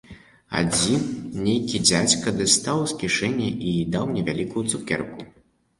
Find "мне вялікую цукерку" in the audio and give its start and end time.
4.15-5.33